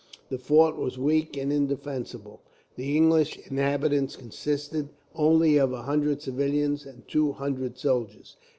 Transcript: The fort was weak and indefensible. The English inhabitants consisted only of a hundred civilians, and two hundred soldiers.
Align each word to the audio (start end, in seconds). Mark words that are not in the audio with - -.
The 0.29 0.39
fort 0.39 0.77
was 0.77 0.97
weak 0.97 1.37
and 1.37 1.53
indefensible. 1.53 2.41
The 2.75 2.97
English 2.97 3.37
inhabitants 3.37 4.15
consisted 4.15 4.89
only 5.13 5.57
of 5.57 5.73
a 5.73 5.83
hundred 5.83 6.23
civilians, 6.23 6.87
and 6.87 7.07
two 7.07 7.33
hundred 7.33 7.77
soldiers. 7.77 8.35